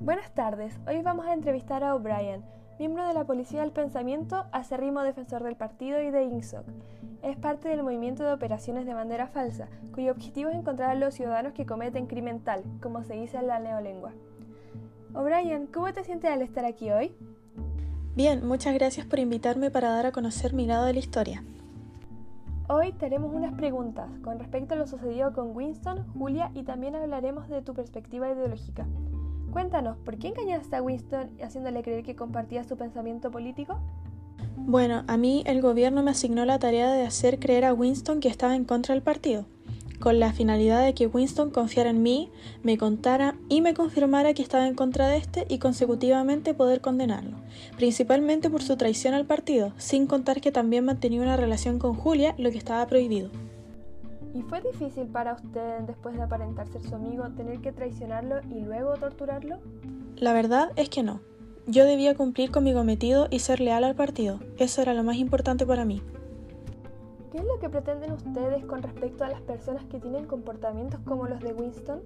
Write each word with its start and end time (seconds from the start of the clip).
Buenas 0.00 0.32
tardes, 0.34 0.80
hoy 0.88 1.02
vamos 1.02 1.26
a 1.26 1.34
entrevistar 1.34 1.84
a 1.84 1.94
O'Brien, 1.94 2.42
miembro 2.80 3.06
de 3.06 3.12
la 3.12 3.24
Policía 3.24 3.60
del 3.60 3.72
Pensamiento, 3.72 4.46
acérrimo 4.52 5.02
defensor 5.02 5.42
del 5.42 5.54
partido 5.54 6.00
y 6.00 6.10
de 6.10 6.22
INSOC. 6.22 6.64
Es 7.22 7.36
parte 7.36 7.68
del 7.68 7.82
movimiento 7.82 8.24
de 8.24 8.32
operaciones 8.32 8.86
de 8.86 8.94
bandera 8.94 9.26
falsa, 9.26 9.68
cuyo 9.92 10.12
objetivo 10.12 10.48
es 10.48 10.56
encontrar 10.56 10.88
a 10.88 10.94
los 10.94 11.12
ciudadanos 11.12 11.52
que 11.52 11.66
cometen 11.66 12.06
crimen 12.06 12.40
tal, 12.40 12.62
como 12.80 13.04
se 13.04 13.16
dice 13.16 13.36
en 13.36 13.48
la 13.48 13.58
neolengua. 13.58 14.12
O'Brien, 15.12 15.66
¿cómo 15.66 15.92
te 15.92 16.04
sientes 16.04 16.30
al 16.30 16.40
estar 16.40 16.64
aquí 16.64 16.90
hoy? 16.90 17.12
Bien, 18.16 18.48
muchas 18.48 18.72
gracias 18.72 19.04
por 19.04 19.18
invitarme 19.18 19.70
para 19.70 19.90
dar 19.90 20.06
a 20.06 20.12
conocer 20.12 20.54
mi 20.54 20.64
lado 20.64 20.86
de 20.86 20.94
la 20.94 21.00
historia. 21.00 21.44
Hoy 22.66 22.92
te 22.92 23.04
haremos 23.04 23.34
unas 23.34 23.52
preguntas 23.52 24.08
con 24.24 24.38
respecto 24.38 24.72
a 24.72 24.78
lo 24.78 24.86
sucedido 24.86 25.34
con 25.34 25.54
Winston, 25.54 26.06
Julia 26.14 26.50
y 26.54 26.62
también 26.62 26.94
hablaremos 26.94 27.46
de 27.50 27.60
tu 27.60 27.74
perspectiva 27.74 28.30
ideológica. 28.30 28.86
Cuéntanos, 29.52 29.96
¿por 29.98 30.16
qué 30.16 30.28
engañaste 30.28 30.76
a 30.76 30.82
Winston 30.82 31.30
haciéndole 31.42 31.82
creer 31.82 32.04
que 32.04 32.14
compartías 32.14 32.66
su 32.68 32.76
pensamiento 32.76 33.30
político? 33.30 33.78
Bueno, 34.56 35.04
a 35.08 35.16
mí 35.16 35.42
el 35.46 35.60
gobierno 35.60 36.02
me 36.02 36.12
asignó 36.12 36.44
la 36.44 36.58
tarea 36.58 36.92
de 36.92 37.04
hacer 37.04 37.38
creer 37.38 37.64
a 37.64 37.74
Winston 37.74 38.20
que 38.20 38.28
estaba 38.28 38.54
en 38.54 38.64
contra 38.64 38.94
del 38.94 39.02
partido, 39.02 39.46
con 39.98 40.20
la 40.20 40.32
finalidad 40.32 40.84
de 40.84 40.94
que 40.94 41.06
Winston 41.06 41.50
confiara 41.50 41.90
en 41.90 42.02
mí, 42.02 42.30
me 42.62 42.78
contara 42.78 43.36
y 43.48 43.60
me 43.60 43.74
confirmara 43.74 44.32
que 44.34 44.42
estaba 44.42 44.66
en 44.66 44.74
contra 44.74 45.08
de 45.08 45.18
este 45.18 45.46
y 45.48 45.58
consecutivamente 45.58 46.54
poder 46.54 46.80
condenarlo, 46.80 47.36
principalmente 47.76 48.50
por 48.50 48.62
su 48.62 48.76
traición 48.76 49.14
al 49.14 49.26
partido, 49.26 49.72
sin 49.76 50.06
contar 50.06 50.40
que 50.40 50.52
también 50.52 50.84
mantenía 50.84 51.22
una 51.22 51.36
relación 51.36 51.78
con 51.78 51.94
Julia, 51.94 52.34
lo 52.38 52.50
que 52.50 52.58
estaba 52.58 52.86
prohibido. 52.86 53.30
¿Y 54.32 54.42
fue 54.42 54.60
difícil 54.60 55.08
para 55.08 55.34
usted, 55.34 55.80
después 55.80 56.14
de 56.14 56.22
aparentar 56.22 56.68
ser 56.68 56.82
su 56.82 56.94
amigo, 56.94 57.28
tener 57.30 57.60
que 57.60 57.72
traicionarlo 57.72 58.40
y 58.48 58.60
luego 58.60 58.94
torturarlo? 58.94 59.58
La 60.16 60.32
verdad 60.32 60.70
es 60.76 60.88
que 60.88 61.02
no. 61.02 61.20
Yo 61.66 61.84
debía 61.84 62.14
cumplir 62.14 62.50
con 62.50 62.64
mi 62.64 62.72
cometido 62.72 63.26
y 63.30 63.40
ser 63.40 63.60
leal 63.60 63.84
al 63.84 63.94
partido. 63.94 64.40
Eso 64.58 64.82
era 64.82 64.94
lo 64.94 65.02
más 65.02 65.16
importante 65.16 65.66
para 65.66 65.84
mí. 65.84 66.02
¿Qué 67.32 67.38
es 67.38 67.44
lo 67.44 67.58
que 67.58 67.68
pretenden 67.68 68.12
ustedes 68.12 68.64
con 68.64 68.82
respecto 68.82 69.24
a 69.24 69.28
las 69.28 69.40
personas 69.40 69.84
que 69.86 70.00
tienen 70.00 70.26
comportamientos 70.26 71.00
como 71.04 71.26
los 71.26 71.40
de 71.40 71.52
Winston? 71.52 72.00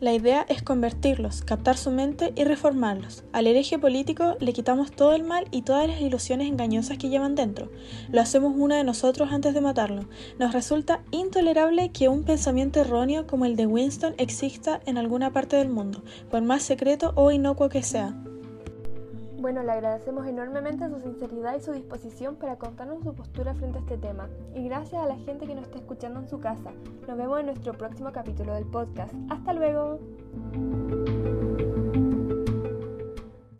La 0.00 0.14
idea 0.14 0.46
es 0.48 0.62
convertirlos, 0.62 1.42
captar 1.42 1.76
su 1.76 1.90
mente 1.90 2.32
y 2.34 2.44
reformarlos. 2.44 3.22
Al 3.32 3.46
hereje 3.46 3.78
político 3.78 4.34
le 4.40 4.54
quitamos 4.54 4.90
todo 4.92 5.12
el 5.12 5.24
mal 5.24 5.44
y 5.50 5.60
todas 5.60 5.86
las 5.86 6.00
ilusiones 6.00 6.48
engañosas 6.48 6.96
que 6.96 7.10
llevan 7.10 7.34
dentro. 7.34 7.70
Lo 8.10 8.22
hacemos 8.22 8.54
uno 8.56 8.74
de 8.74 8.82
nosotros 8.82 9.30
antes 9.30 9.52
de 9.52 9.60
matarlo. 9.60 10.08
Nos 10.38 10.54
resulta 10.54 11.02
intolerable 11.10 11.90
que 11.92 12.08
un 12.08 12.24
pensamiento 12.24 12.80
erróneo 12.80 13.26
como 13.26 13.44
el 13.44 13.56
de 13.56 13.66
Winston 13.66 14.14
exista 14.16 14.80
en 14.86 14.96
alguna 14.96 15.34
parte 15.34 15.56
del 15.56 15.68
mundo, 15.68 16.02
por 16.30 16.40
más 16.40 16.62
secreto 16.62 17.12
o 17.14 17.30
inocuo 17.30 17.68
que 17.68 17.82
sea. 17.82 18.16
Bueno, 19.40 19.62
le 19.62 19.72
agradecemos 19.72 20.26
enormemente 20.26 20.86
su 20.90 21.00
sinceridad 21.00 21.56
y 21.56 21.60
su 21.60 21.72
disposición 21.72 22.36
para 22.36 22.56
contarnos 22.56 23.02
su 23.02 23.14
postura 23.14 23.54
frente 23.54 23.78
a 23.78 23.80
este 23.80 23.96
tema. 23.96 24.28
Y 24.54 24.68
gracias 24.68 25.02
a 25.02 25.06
la 25.06 25.16
gente 25.16 25.46
que 25.46 25.54
nos 25.54 25.64
está 25.64 25.78
escuchando 25.78 26.20
en 26.20 26.28
su 26.28 26.38
casa. 26.40 26.72
Nos 27.08 27.16
vemos 27.16 27.40
en 27.40 27.46
nuestro 27.46 27.72
próximo 27.72 28.12
capítulo 28.12 28.52
del 28.52 28.66
podcast. 28.66 29.14
Hasta 29.30 29.54
luego. 29.54 29.98